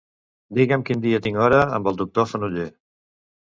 [0.59, 2.69] Digue'm quin dia tinc hora amb el doctor Fenoller.